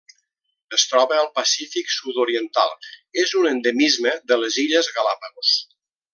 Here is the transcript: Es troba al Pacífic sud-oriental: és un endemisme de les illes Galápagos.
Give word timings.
Es 0.77 0.85
troba 0.93 1.19
al 1.23 1.27
Pacífic 1.39 1.93
sud-oriental: 1.97 2.73
és 3.25 3.35
un 3.43 3.51
endemisme 3.51 4.15
de 4.33 4.39
les 4.45 4.59
illes 4.65 4.91
Galápagos. 4.99 5.55